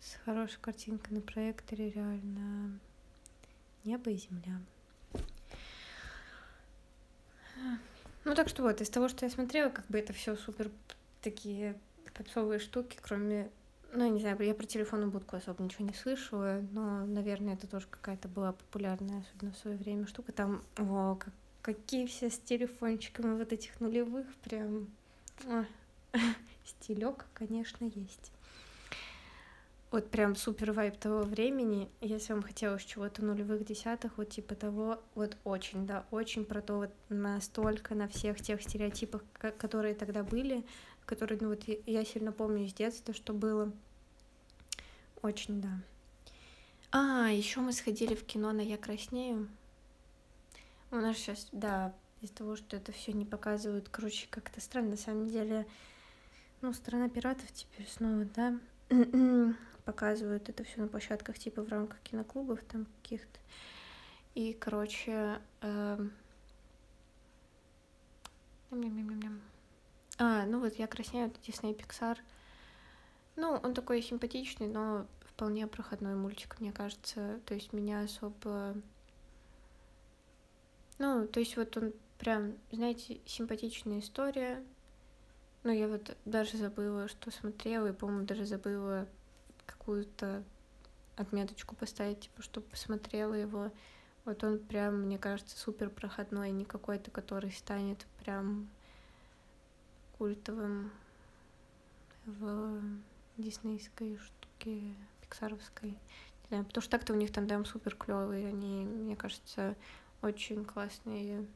[0.00, 2.78] с хорошей картинкой на проекторе реально
[3.84, 4.60] небо и земля.
[8.24, 10.70] Ну так что вот, из того, что я смотрела, как бы это все супер
[11.22, 11.76] такие
[12.14, 13.50] попсовые штуки, кроме
[13.92, 17.86] ну, не знаю, я про телефонную будку особо ничего не слышала, но, наверное, это тоже
[17.88, 20.32] какая-то была популярная, особенно в свое время, штука.
[20.32, 24.88] Там, о, как, какие все с телефончиками вот этих нулевых, прям
[26.64, 28.32] стилек, конечно, есть.
[29.92, 31.88] Вот прям супер вайп того времени.
[32.00, 36.76] Если вам хотелось чего-то нулевых десятых, вот типа того, вот очень, да, очень про то
[36.76, 39.22] вот настолько на всех тех стереотипах,
[39.58, 40.64] которые тогда были,
[41.06, 43.72] который, ну вот я сильно помню с детства, что было.
[45.22, 45.80] Очень, да.
[46.92, 49.48] А, еще мы сходили в кино на Я краснею.
[50.90, 54.96] У нас сейчас, да, из-за того, что это все не показывают, короче, как-то странно, на
[54.96, 55.66] самом деле.
[56.60, 58.58] Ну, страна пиратов теперь снова, да,
[59.84, 63.38] показывают это все на площадках, типа в рамках киноклубов там каких-то.
[64.34, 66.08] И, короче, э...
[70.18, 72.18] А, ну вот я краснею, это Disney Pixar.
[73.36, 77.40] Ну, он такой симпатичный, но вполне проходной мультик, мне кажется.
[77.44, 78.74] То есть меня особо...
[80.98, 84.64] Ну, то есть вот он прям, знаете, симпатичная история.
[85.62, 89.06] Ну, я вот даже забыла, что смотрела, и, по-моему, даже забыла
[89.66, 90.42] какую-то
[91.16, 93.70] отметочку поставить, типа, чтобы посмотрела его.
[94.24, 98.68] Вот он прям, мне кажется, супер проходной, не какой-то, который станет прям
[100.18, 100.90] культовым
[102.24, 102.82] в
[103.36, 105.90] диснейской штуке, пиксаровской.
[105.90, 109.76] Не знаю, потому что так-то у них тандем супер клевый, они, мне кажется,
[110.22, 111.46] очень классные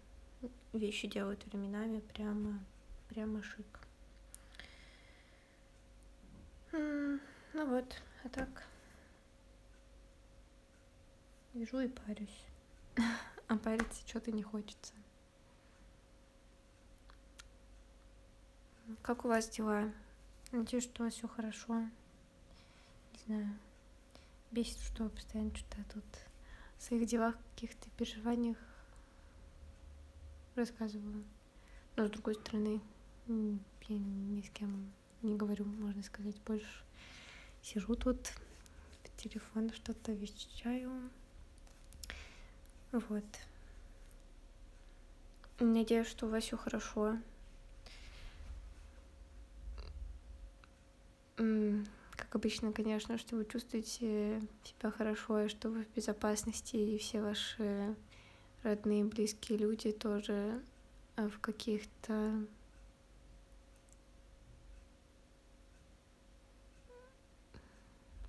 [0.72, 2.58] вещи делают временами, прямо,
[3.08, 3.80] прямо шик.
[6.72, 8.64] Ну вот, а так
[11.54, 12.44] лежу и парюсь.
[13.48, 14.92] а париться что-то не хочется.
[19.02, 19.92] Как у вас дела?
[20.52, 21.74] Надеюсь, что у вас все хорошо.
[23.12, 23.58] Не знаю.
[24.50, 26.04] Бесит, что постоянно что-то тут
[26.78, 28.56] в своих делах, каких-то переживаниях
[30.56, 31.24] рассказываю.
[31.96, 32.80] Но с другой стороны,
[33.26, 36.84] я ни с кем не говорю, можно сказать, больше.
[37.62, 38.32] Сижу тут,
[39.04, 41.10] в телефон что-то вещаю.
[42.92, 43.24] Вот.
[45.58, 47.18] Надеюсь, что у вас все хорошо.
[51.40, 57.22] Как обычно, конечно, что вы чувствуете себя хорошо, и что вы в безопасности, и все
[57.22, 57.96] ваши
[58.62, 60.62] родные, близкие люди тоже
[61.16, 62.44] а, в каких-то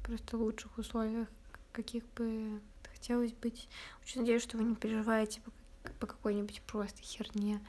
[0.04, 1.28] просто лучших условиях,
[1.74, 2.62] каких бы
[2.94, 3.68] хотелось быть.
[4.04, 5.52] Очень надеюсь, что вы не переживаете по,
[6.00, 7.60] по какой-нибудь просто херне,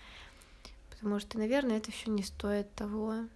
[0.90, 3.26] потому что, наверное, это все не стоит того.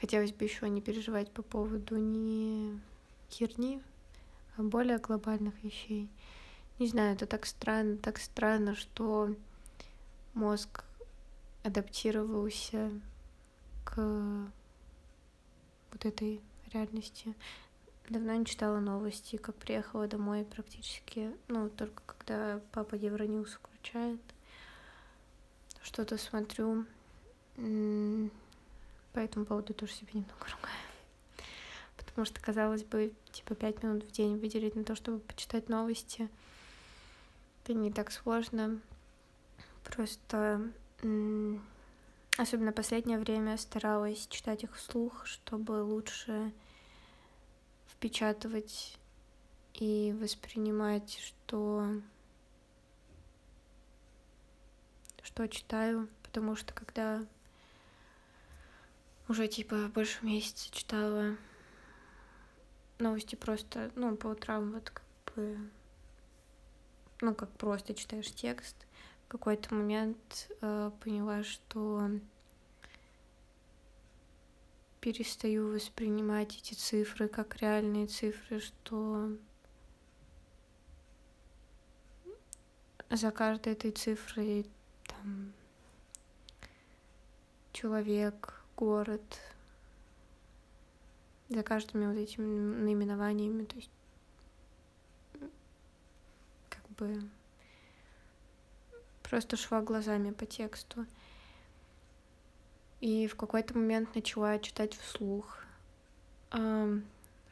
[0.00, 2.80] Хотелось бы еще не переживать по поводу не
[3.30, 3.80] херни,
[4.56, 6.08] а более глобальных вещей.
[6.78, 9.34] Не знаю, это так странно, так странно, что
[10.34, 10.84] мозг
[11.62, 12.90] адаптировался
[13.84, 14.50] к
[15.92, 16.40] вот этой
[16.72, 17.34] реальности.
[18.08, 24.20] Давно не читала новости, как приехала домой практически, ну, только когда папа Евроньюз включает,
[25.82, 26.84] что-то смотрю.
[27.56, 30.76] По этому поводу тоже себе немного ругаю.
[31.96, 36.28] Потому что, казалось бы, типа пять минут в день выделить на то, чтобы почитать новости,
[37.62, 38.80] это не так сложно.
[39.84, 40.72] Просто
[42.38, 46.52] особенно последнее время старалась читать их вслух, чтобы лучше
[47.88, 48.98] впечатывать
[49.74, 51.86] и воспринимать, что
[55.22, 57.24] что читаю, потому что когда
[59.32, 61.38] уже типа больше месяца читала
[62.98, 65.02] новости просто, ну, по утрам вот как
[65.34, 65.58] бы,
[67.22, 68.76] ну, как просто читаешь текст,
[69.24, 72.10] в какой-то момент э, поняла, что
[75.00, 79.30] перестаю воспринимать эти цифры как реальные цифры, что
[83.08, 84.66] за каждой этой цифрой
[85.06, 85.54] там
[87.72, 89.38] человек, город,
[91.48, 92.44] за каждыми вот этими
[92.82, 93.90] наименованиями, то есть
[96.68, 97.22] как бы
[99.22, 101.06] просто шла глазами по тексту.
[103.00, 105.64] И в какой-то момент начала читать вслух,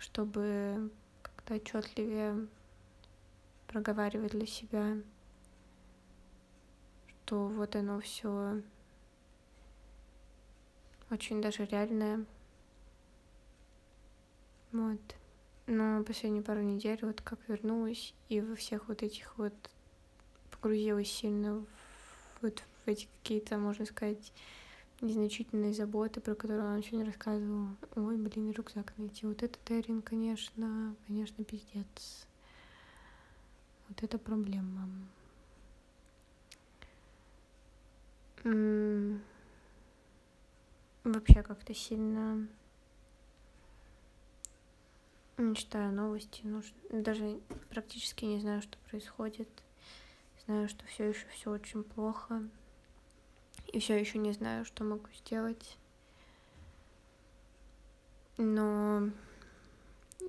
[0.01, 0.91] чтобы
[1.23, 2.49] как-то отчетливее
[3.69, 4.97] проговаривать для себя,
[7.07, 8.61] что вот оно все
[11.11, 12.25] очень даже реальное.
[14.73, 15.01] Вот.
[15.67, 19.55] Но последние пару недель, вот как вернулась, и во всех вот этих вот
[20.51, 21.67] погрузилась сильно в,
[22.43, 24.33] вот в эти какие-то, можно сказать,
[25.01, 27.69] незначительные заботы, про которые он сегодня рассказывал.
[27.97, 29.27] Ой, блин, рюкзак найти.
[29.27, 32.27] Вот это Терин, конечно, конечно, пиздец.
[33.89, 34.89] Вот это проблема.
[41.05, 42.47] Вообще как-то сильно
[45.39, 47.41] не читаю новости, ну, даже
[47.71, 49.49] практически не знаю, что происходит.
[50.45, 52.43] Знаю, что все еще все очень плохо.
[53.73, 55.79] И все еще не знаю, что могу сделать.
[58.37, 59.11] Но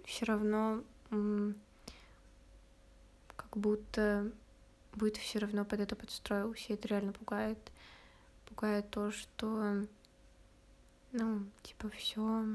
[0.06, 0.84] все равно
[3.36, 4.32] как будто
[4.94, 6.74] будет все равно под это подстроился.
[6.74, 7.58] Это реально пугает.
[8.46, 9.88] Пугает то, что
[11.12, 12.46] ну, типа, все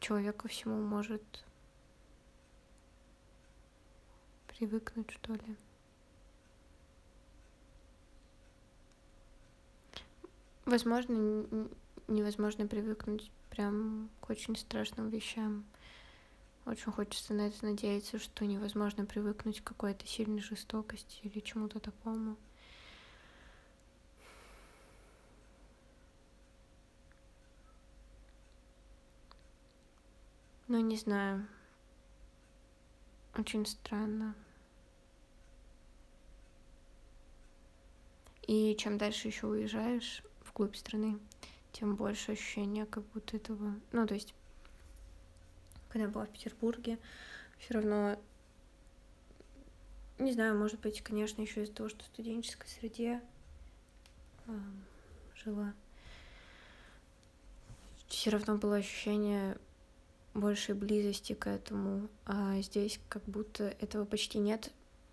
[0.00, 1.22] человек ко всему может
[4.48, 5.56] привыкнуть, что ли.
[10.64, 11.68] Возможно,
[12.08, 15.64] невозможно привыкнуть прям к очень страшным вещам.
[16.66, 22.36] Очень хочется на это надеяться, что невозможно привыкнуть к какой-то сильной жестокости или чему-то такому.
[30.68, 31.46] Ну, не знаю.
[33.34, 34.34] Очень странно.
[38.46, 41.18] И чем дальше еще уезжаешь вглубь страны,
[41.72, 43.74] тем больше ощущения как будто этого...
[43.92, 44.34] Ну, то есть,
[45.88, 46.98] когда я была в Петербурге,
[47.58, 48.18] все равно
[50.18, 53.22] не знаю, может быть, конечно, еще из-за того, что в студенческой среде
[54.46, 54.52] э,
[55.34, 55.72] жила.
[58.08, 59.56] Все равно было ощущение
[60.34, 64.70] большей близости к этому, а здесь как будто этого почти нет,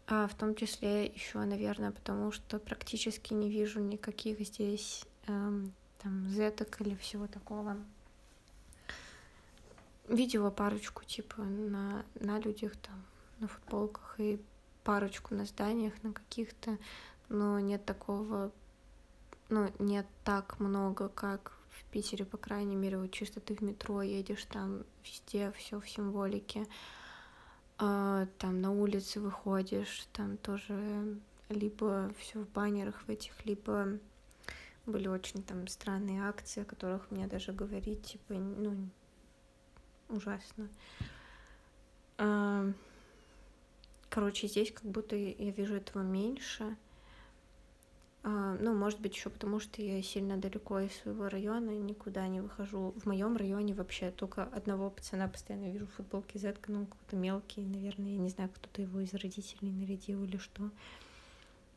[0.08, 6.30] а в том числе еще, наверное, потому что практически не вижу никаких здесь эм, там
[6.30, 7.78] зеток или всего такого.
[10.08, 13.04] Видела парочку типа на, на людях там,
[13.40, 14.40] на футболках и
[14.84, 16.78] парочку на зданиях, на каких-то,
[17.28, 18.52] но нет такого,
[19.50, 24.02] ну, нет так много, как в Питере, по крайней мере, вот чисто ты в метро
[24.02, 26.66] едешь, там везде все в символике,
[27.78, 31.18] а, там на улице выходишь, там тоже
[31.50, 34.00] либо все в баннерах в этих, либо
[34.86, 38.90] были очень там странные акции, о которых мне даже говорить, типа, ну,
[40.10, 40.70] ужасно.
[42.18, 42.72] А,
[44.16, 46.78] Короче, здесь как будто я вижу этого меньше.
[48.28, 52.42] А, ну, может быть, еще потому, что я сильно далеко из своего района, никуда не
[52.42, 52.96] выхожу.
[52.98, 57.62] В моем районе вообще только одного пацана постоянно вижу в футболке Z, ну, какой-то мелкий,
[57.62, 60.72] наверное, я не знаю, кто-то его из родителей нарядил или что.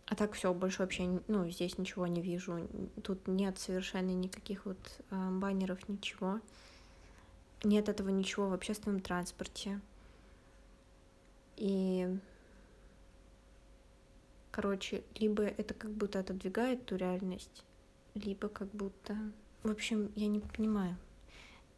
[0.06, 2.66] А так все, больше вообще, ну, здесь ничего не вижу.
[3.04, 4.78] Тут нет совершенно никаких вот
[5.10, 6.40] э, баннеров, ничего.
[7.62, 9.82] Нет этого ничего в общественном транспорте.
[11.58, 12.08] И,
[14.50, 17.64] короче, либо это как будто отодвигает ту реальность,
[18.14, 19.16] либо как будто...
[19.62, 20.96] В общем, я не понимаю.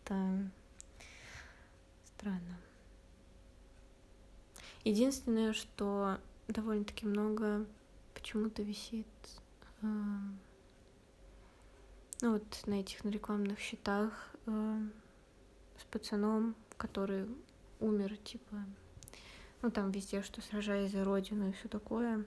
[0.04, 0.50] Это
[2.04, 2.58] странно.
[4.84, 6.18] Единственное, что
[6.48, 7.66] довольно-таки много
[8.14, 9.06] почему-то висит
[9.82, 9.86] э,
[12.22, 14.80] ну вот на этих на рекламных счетах э,
[15.78, 17.26] с пацаном, который
[17.80, 18.64] умер, типа,
[19.62, 22.24] ну там везде, что сражаясь за родину и все такое.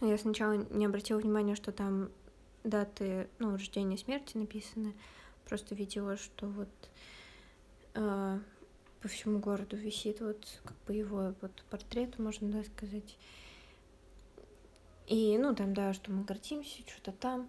[0.00, 2.10] Я сначала не обратила внимания, что там
[2.64, 4.94] даты, ну, рождения смерти написаны.
[5.46, 6.68] Просто видела, что вот
[7.94, 8.38] э,
[9.00, 13.16] по всему городу висит вот как бы его вот портрет, можно да, сказать.
[15.06, 17.48] И, ну, там, да, что мы гордимся, что-то там.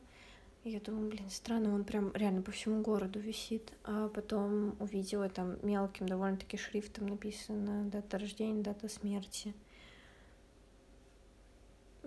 [0.63, 3.71] Я думаю, блин, странно, он прям реально по всему городу висит.
[3.83, 9.53] А потом увидела там мелким довольно-таки шрифтом написано дата рождения, дата смерти.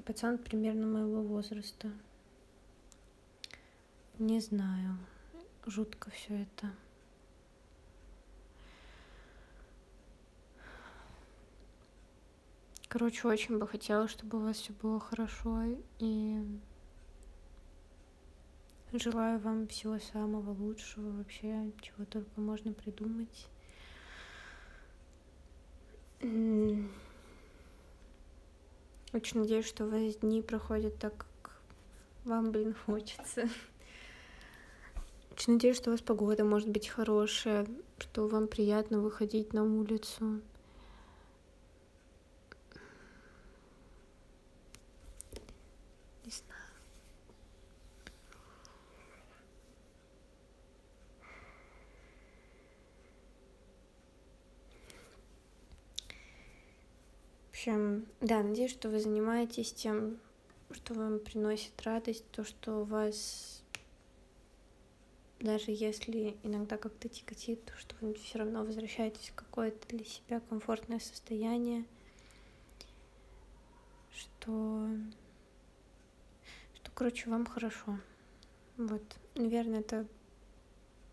[0.04, 1.90] Пацан примерно моего возраста.
[4.18, 4.98] Не знаю.
[5.66, 6.70] Жутко все это.
[12.88, 15.64] Короче, очень бы хотела, чтобы у вас все было хорошо
[15.98, 16.40] и
[18.96, 23.48] Желаю вам всего самого лучшего, вообще, чего только можно придумать.
[29.14, 31.52] Очень надеюсь, что у вас дни проходят так, как
[32.24, 33.48] вам, блин, хочется.
[35.30, 37.64] Очень надеюсь, что у вас погода может быть хорошая,
[37.98, 40.40] что вам приятно выходить на улицу.
[57.66, 60.18] общем, да, надеюсь, что вы занимаетесь тем,
[60.70, 63.62] что вам приносит радость, то, что у вас,
[65.40, 70.40] даже если иногда как-то тяготит, то, что вы все равно возвращаетесь в какое-то для себя
[70.40, 71.84] комфортное состояние,
[74.10, 74.88] что,
[76.76, 77.98] что, короче, вам хорошо.
[78.78, 79.02] Вот,
[79.34, 80.06] наверное, это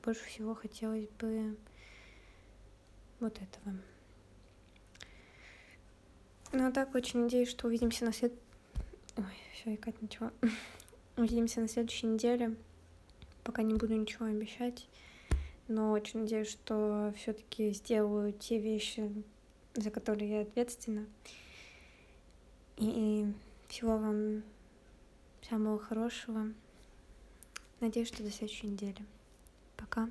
[0.01, 1.57] больше всего хотелось бы
[3.19, 3.75] вот этого.
[6.53, 8.33] Ну, так, очень надеюсь, что увидимся на след...
[9.17, 9.23] Ой,
[9.53, 10.31] все, икать ничего.
[11.17, 12.55] увидимся на следующей неделе.
[13.43, 14.87] Пока не буду ничего обещать.
[15.67, 19.09] Но очень надеюсь, что все-таки сделаю те вещи,
[19.75, 21.05] за которые я ответственна.
[22.77, 23.25] И
[23.69, 24.43] всего вам
[25.47, 26.47] самого хорошего.
[27.79, 29.05] Надеюсь, что до следующей недели.
[29.77, 30.09] Пока.